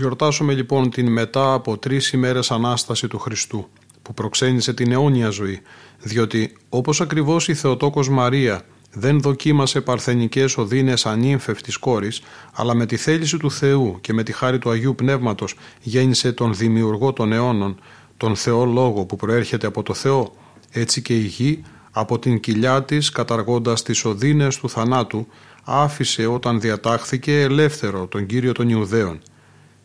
Γιορτάσουμε 0.00 0.54
λοιπόν 0.54 0.90
την 0.90 1.12
μετά 1.12 1.52
από 1.52 1.78
τρεις 1.78 2.12
ημέρες 2.12 2.50
Ανάσταση 2.50 3.08
του 3.08 3.18
Χριστού 3.18 3.68
που 4.02 4.14
προξένησε 4.14 4.72
την 4.72 4.92
αιώνια 4.92 5.28
ζωή. 5.28 5.60
Διότι 5.98 6.56
όπως 6.68 7.00
ακριβώς 7.00 7.48
η 7.48 7.54
Θεοτόκος 7.54 8.08
Μαρία 8.08 8.62
δεν 8.92 9.20
δοκίμασε 9.20 9.80
παρθενικές 9.80 10.56
οδύνες 10.56 11.06
ανήμφευτης 11.06 11.76
κόρης 11.76 12.22
αλλά 12.52 12.74
με 12.74 12.86
τη 12.86 12.96
θέληση 12.96 13.36
του 13.36 13.50
Θεού 13.50 13.98
και 14.00 14.12
με 14.12 14.22
τη 14.22 14.32
χάρη 14.32 14.58
του 14.58 14.70
Αγίου 14.70 14.94
Πνεύματος 14.94 15.54
γέννησε 15.82 16.32
τον 16.32 16.54
Δημιουργό 16.54 17.12
των 17.12 17.32
αιώνων 17.32 17.80
τον 18.16 18.36
Θεό 18.36 18.64
Λόγο 18.64 19.04
που 19.04 19.16
προέρχεται 19.16 19.66
από 19.66 19.82
το 19.82 19.94
Θεό 19.94 20.32
έτσι 20.70 21.02
και 21.02 21.16
η 21.16 21.24
γη 21.24 21.62
από 21.90 22.18
την 22.18 22.40
κοιλιά 22.40 22.82
της 22.84 23.10
καταργώντας 23.10 23.82
τις 23.82 24.04
οδύνες 24.04 24.56
του 24.56 24.68
θανάτου 24.68 25.26
άφησε 25.64 26.26
όταν 26.26 26.60
διατάχθηκε 26.60 27.40
ελεύθερο 27.40 28.06
τον 28.06 28.26
Κύριο 28.26 28.52
των 28.52 28.68
Ιουδαίων 28.68 29.20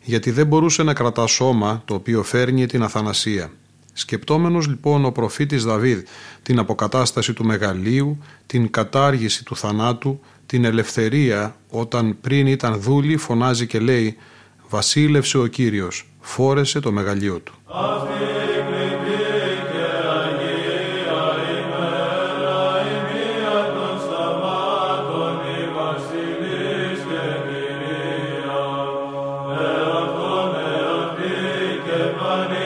γιατί 0.06 0.30
δεν 0.30 0.46
μπορούσε 0.46 0.82
να 0.82 0.94
κρατά 0.94 1.26
σώμα 1.26 1.82
το 1.84 1.94
οποίο 1.94 2.22
φέρνει 2.22 2.66
την 2.66 2.82
αθανασία. 2.82 3.50
Σκεπτόμενος 3.92 4.66
λοιπόν 4.66 5.04
ο 5.04 5.10
προφήτης 5.10 5.64
Δαβίδ 5.64 6.00
την 6.42 6.58
αποκατάσταση 6.58 7.32
του 7.32 7.44
μεγαλείου, 7.44 8.18
την 8.46 8.70
κατάργηση 8.70 9.44
του 9.44 9.56
θανάτου, 9.56 10.20
την 10.46 10.64
ελευθερία 10.64 11.56
όταν 11.70 12.16
πριν 12.20 12.46
ήταν 12.46 12.80
δούλη 12.80 13.16
φωνάζει 13.16 13.66
και 13.66 13.78
λέει 13.78 14.16
«Βασίλευσε 14.68 15.38
ο 15.38 15.46
Κύριος, 15.46 16.08
φόρεσε 16.20 16.80
το 16.80 16.92
μεγαλείο 16.92 17.38
του». 17.38 17.54
Amen. 32.36 32.65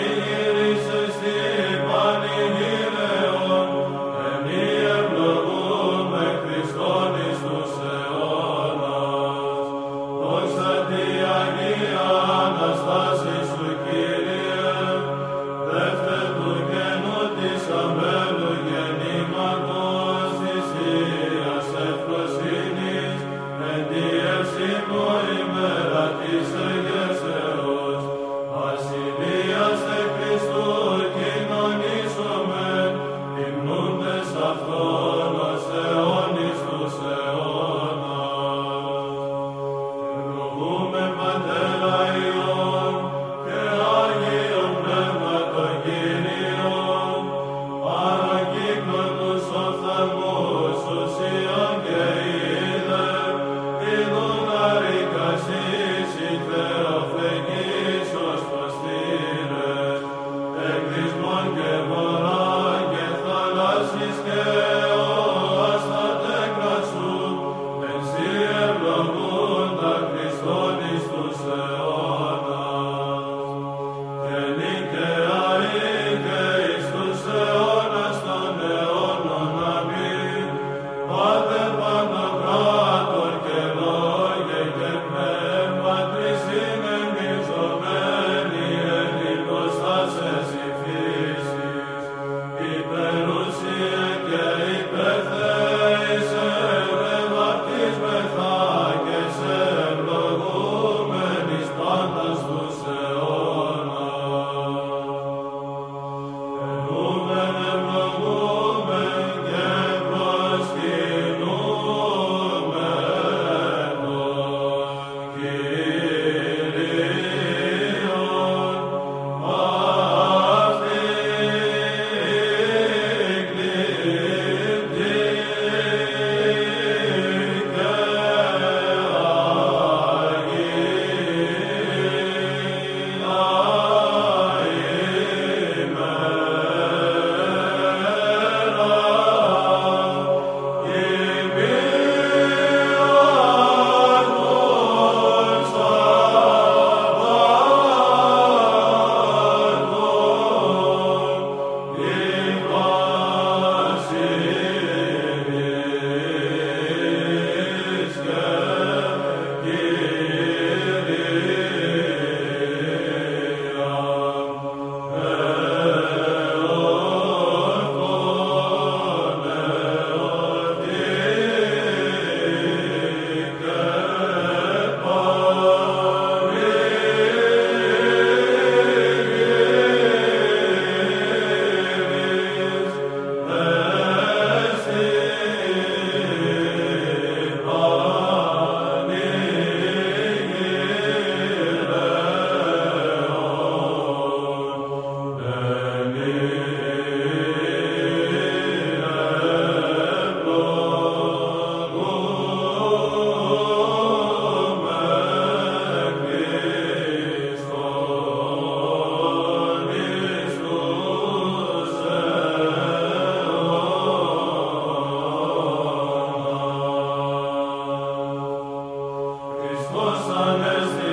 Amen. 220.51 221.10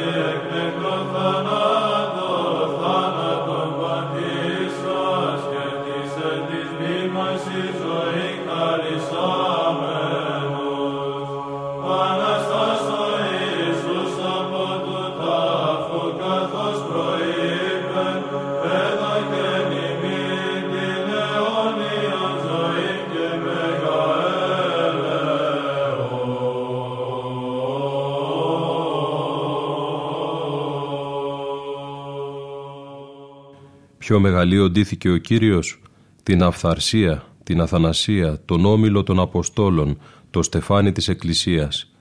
Ποιο 34.07 34.19
μεγαλείο 34.19 34.69
ντύθηκε 34.69 35.09
ο 35.09 35.17
Κύριος, 35.17 35.81
την 36.23 36.43
αυθαρσία, 36.43 37.23
την 37.43 37.61
αθανασία, 37.61 38.39
τον 38.45 38.65
όμιλο 38.65 39.03
των 39.03 39.19
Αποστόλων, 39.19 39.97
το 40.29 40.43
στεφάνι 40.43 40.91
της 40.91 41.07
Εκκλησίας. 41.07 41.91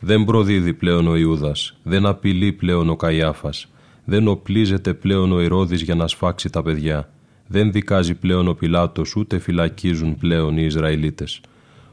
Δεν 0.00 0.24
προδίδει 0.24 0.74
πλέον 0.74 1.08
ο 1.08 1.16
Ιούδας, 1.16 1.76
δεν 1.82 2.06
απειλεί 2.06 2.52
πλέον 2.52 2.88
ο 2.88 2.96
Καϊάφας, 2.96 3.68
Δεν 4.04 4.28
οπλίζεται 4.28 4.94
πλέον 4.94 5.32
ο 5.32 5.40
Ηρώδης 5.40 5.82
για 5.82 5.94
να 5.94 6.08
σφάξει 6.08 6.50
τα 6.50 6.62
παιδιά. 6.62 7.10
Δεν 7.46 7.72
δικάζει 7.72 8.14
πλέον 8.14 8.48
ο 8.48 8.54
Πιλάτος, 8.54 9.16
ούτε 9.16 9.38
φυλακίζουν 9.38 10.16
πλέον 10.16 10.58
οι 10.58 10.64
Ισραηλίτες. 10.64 11.40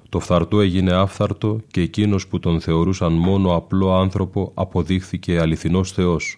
Το 0.09 0.19
φθαρτό 0.19 0.61
έγινε 0.61 0.93
άφθαρτο 0.93 1.59
και 1.67 1.81
εκείνος 1.81 2.27
που 2.27 2.39
τον 2.39 2.61
θεωρούσαν 2.61 3.13
μόνο 3.13 3.55
απλό 3.55 3.93
άνθρωπο 3.93 4.51
αποδείχθηκε 4.53 5.39
αληθινός 5.39 5.91
Θεός. 5.91 6.37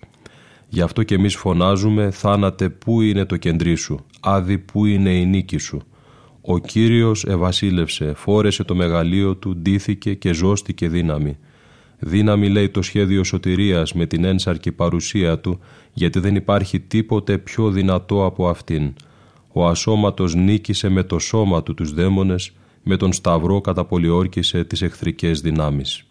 Γι' 0.74 0.82
αυτό 0.82 1.04
και 1.04 1.16
εμείς 1.16 1.36
φωνάζουμε 1.36 2.12
«Θάνατε, 2.12 2.70
πού 2.70 3.02
είναι 3.02 3.26
το 3.26 3.38
κεντρί 3.38 3.76
σου, 3.76 4.06
άδει, 4.20 4.58
πού 4.58 4.86
είναι 4.86 5.10
η 5.10 5.26
νίκη 5.26 5.58
σου». 5.58 5.82
Ο 6.42 6.58
Κύριος 6.58 7.26
ευασίλευσε, 7.26 8.14
φόρεσε 8.16 8.64
το 8.64 8.76
μεγαλείο 8.76 9.36
του, 9.36 9.56
ντύθηκε 9.56 10.14
και 10.14 10.34
ζώστηκε 10.34 10.90
δύναμη. 10.90 11.38
Δύναμη 12.00 12.50
λέει 12.50 12.70
το 12.70 12.82
σχέδιο 12.82 13.24
σωτηρίας 13.24 13.94
με 13.94 14.06
την 14.06 14.24
ένσαρκη 14.24 14.72
παρουσία 14.72 15.40
του, 15.40 15.60
γιατί 15.94 16.20
δεν 16.20 16.36
υπάρχει 16.36 16.80
τίποτε 16.80 17.38
πιο 17.38 17.70
δυνατό 17.70 18.26
από 18.26 18.48
αυτήν. 18.48 18.94
Ο 19.52 19.68
ασώματος 19.68 20.36
νίκησε 20.36 20.90
με 20.90 21.04
το 21.04 21.20
σώμα 21.20 21.64
του 21.64 21.74
τους 21.74 21.94
δαίμονες, 21.94 22.52
με 22.84 22.98
τον 22.98 23.14
Σταυρό 23.14 23.62
καταπολιόρκησε 23.62 24.64
τις 24.64 24.82
εχθρικές 24.82 25.42
δυνάμεις. 25.42 26.06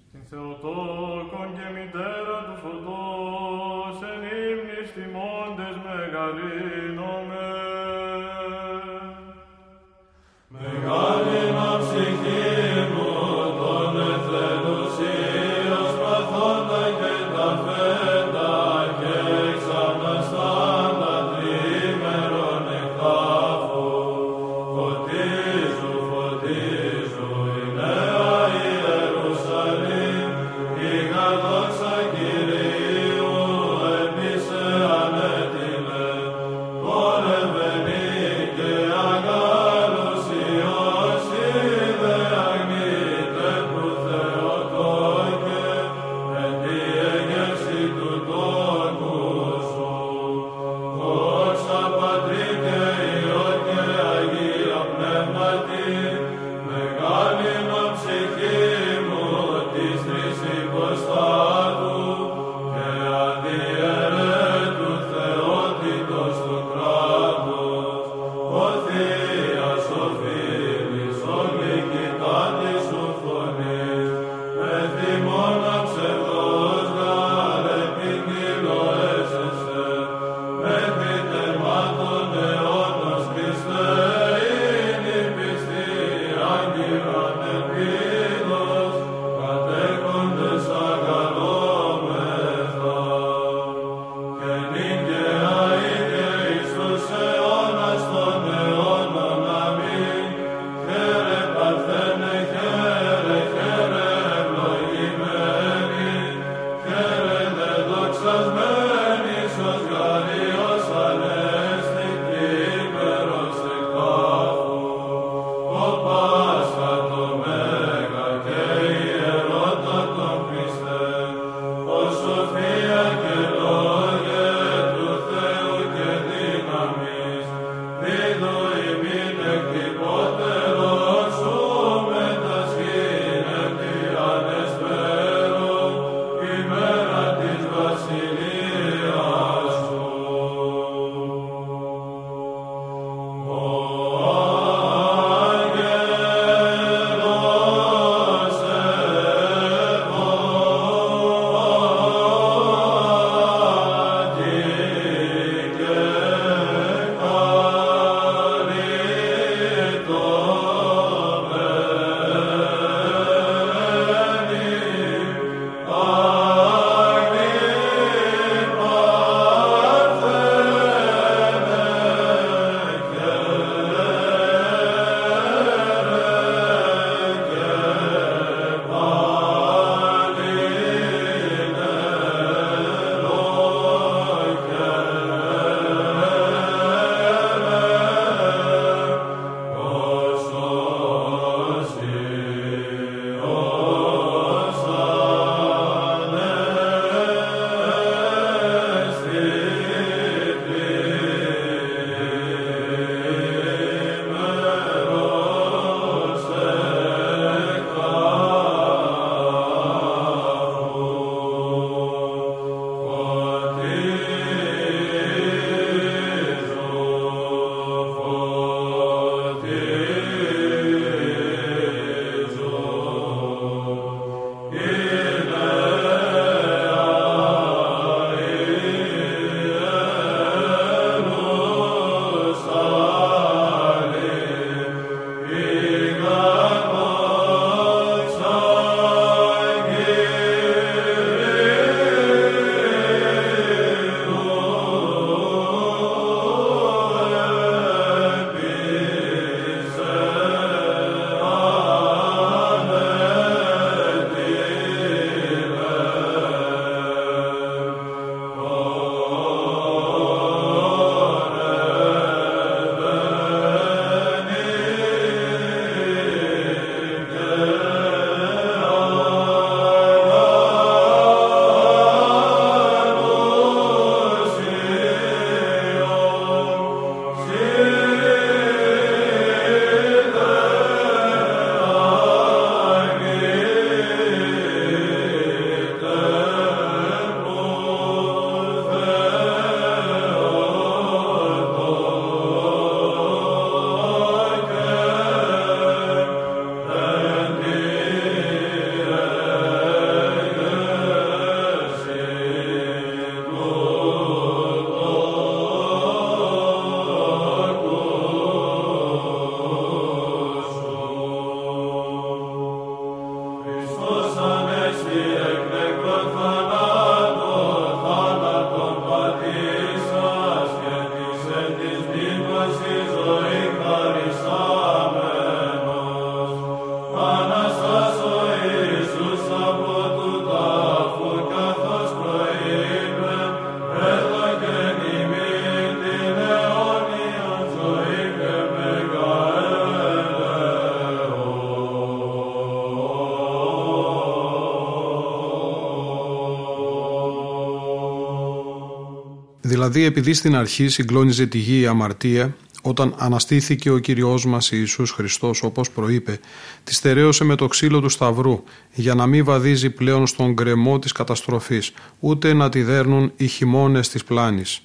Δηλαδή 349.92 350.10
επειδή 350.10 350.32
στην 350.32 350.56
αρχή 350.56 350.88
συγκλώνιζε 350.88 351.46
τη 351.46 351.58
γη 351.58 351.80
η 351.80 351.86
αμαρτία, 351.86 352.56
όταν 352.82 353.14
αναστήθηκε 353.18 353.90
ο 353.90 353.98
Κυριός 353.98 354.46
μας 354.46 354.70
Ιησούς 354.70 355.10
Χριστός 355.10 355.62
όπως 355.62 355.90
προείπε, 355.90 356.38
τη 356.84 356.94
στερέωσε 356.94 357.44
με 357.44 357.54
το 357.54 357.66
ξύλο 357.66 358.00
του 358.00 358.08
Σταυρού 358.08 358.62
για 358.94 359.14
να 359.14 359.26
μην 359.26 359.44
βαδίζει 359.44 359.90
πλέον 359.90 360.26
στον 360.26 360.52
γκρεμό 360.52 360.98
της 360.98 361.12
καταστροφής, 361.12 361.92
ούτε 362.20 362.52
να 362.52 362.68
τη 362.68 362.82
δέρνουν 362.82 363.32
οι 363.36 363.46
χειμώνες 363.46 364.08
της 364.08 364.24
πλάνης. 364.24 364.82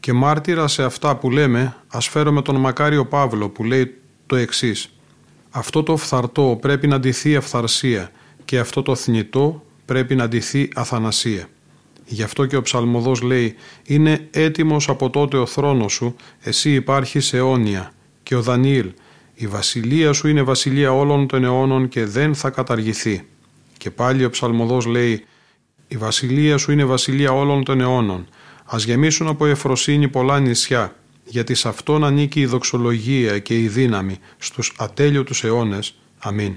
Και 0.00 0.12
μάρτυρα 0.12 0.68
σε 0.68 0.82
αυτά 0.82 1.16
που 1.16 1.30
λέμε, 1.30 1.76
ας 1.88 2.08
φέρω 2.08 2.42
τον 2.42 2.56
Μακάριο 2.56 3.06
Παύλο 3.06 3.48
που 3.48 3.64
λέει 3.64 3.94
το 4.26 4.36
εξής 4.36 4.94
«Αυτό 5.50 5.82
το 5.82 5.96
φθαρτό 5.96 6.58
πρέπει 6.60 6.86
να 6.86 7.00
ντυθεί 7.00 7.36
αυθαρσία 7.36 8.10
και 8.44 8.58
αυτό 8.58 8.82
το 8.82 8.94
θνητό 8.94 9.64
πρέπει 9.84 10.14
να 10.14 10.28
ντυθεί 10.28 10.68
αθανασία». 10.74 11.48
Γι' 12.06 12.22
αυτό 12.22 12.46
και 12.46 12.56
ο 12.56 12.62
ψαλμοδός 12.62 13.22
λέει 13.22 13.54
«Είναι 13.84 14.28
έτοιμος 14.30 14.88
από 14.88 15.10
τότε 15.10 15.36
ο 15.36 15.46
θρόνος 15.46 15.92
σου, 15.92 16.16
εσύ 16.40 16.74
υπάρχεις 16.74 17.32
αιώνια». 17.32 17.92
Και 18.22 18.34
ο 18.34 18.42
Δανιήλ 18.42 18.92
«Η 19.34 19.46
βασιλεία 19.46 20.12
σου 20.12 20.28
είναι 20.28 20.42
βασιλεία 20.42 20.92
όλων 20.92 21.26
των 21.26 21.44
αιώνων 21.44 21.88
και 21.88 22.04
δεν 22.04 22.34
θα 22.34 22.50
καταργηθεί». 22.50 23.26
Και 23.78 23.90
πάλι 23.90 24.24
ο 24.24 24.30
ψαλμοδός 24.30 24.86
λέει 24.86 25.24
«Η 25.88 25.96
βασιλεία 25.96 26.58
σου 26.58 26.72
είναι 26.72 26.84
βασιλεία 26.84 27.32
όλων 27.32 27.64
των 27.64 27.80
αιώνων. 27.80 28.28
Ας 28.64 28.84
γεμίσουν 28.84 29.26
από 29.26 29.46
εφροσύνη 29.46 30.08
πολλά 30.08 30.40
νησιά, 30.40 30.96
γιατί 31.24 31.54
σε 31.54 31.68
αυτόν 31.68 32.04
ανήκει 32.04 32.40
η 32.40 32.46
δοξολογία 32.46 33.38
και 33.38 33.58
η 33.58 33.68
δύναμη 33.68 34.18
στους 34.38 34.72
ατέλειωτους 34.78 35.44
αιώνες. 35.44 35.94
Αμήν». 36.18 36.56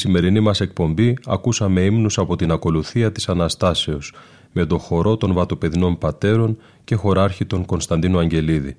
Σημερινή 0.00 0.40
μας 0.40 0.60
εκπομπή 0.60 1.16
ακούσαμε 1.26 1.80
ύμνους 1.80 2.18
από 2.18 2.36
την 2.36 2.50
ακολουθία 2.50 3.12
της 3.12 3.28
Αναστάσεως 3.28 4.12
με 4.52 4.64
το 4.64 4.78
χορό 4.78 5.16
των 5.16 5.32
βατοπεδινών 5.32 5.98
πατέρων 5.98 6.56
και 6.84 6.94
χωράρχη 6.94 7.44
τον 7.44 7.64
Κωνσταντίνο 7.64 8.18
Αγγελίδη. 8.18 8.76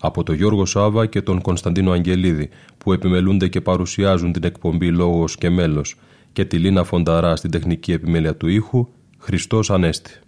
Από 0.00 0.22
τον 0.22 0.34
Γιώργο 0.34 0.66
Σάβα 0.66 1.06
και 1.06 1.22
τον 1.22 1.40
Κωνσταντίνο 1.40 1.90
Αγγελίδη 1.90 2.48
που 2.78 2.92
επιμελούνται 2.92 3.48
και 3.48 3.60
παρουσιάζουν 3.60 4.32
την 4.32 4.44
εκπομπή 4.44 4.90
«Λόγος 4.90 5.36
και 5.36 5.50
μέλος» 5.50 5.96
και 6.32 6.44
τη 6.44 6.58
Λίνα 6.58 6.84
Φονταρά 6.84 7.36
στην 7.36 7.50
τεχνική 7.50 7.92
επιμέλεια 7.92 8.36
του 8.36 8.48
ήχου, 8.48 8.88
Χριστός 9.18 9.70
Ανέστη. 9.70 10.20